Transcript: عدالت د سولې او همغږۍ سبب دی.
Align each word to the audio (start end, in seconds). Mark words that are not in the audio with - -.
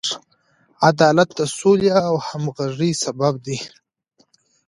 عدالت 0.89 1.29
د 1.39 1.41
سولې 1.57 1.89
او 2.05 2.13
همغږۍ 2.27 2.91
سبب 3.03 3.33
دی. 3.45 3.57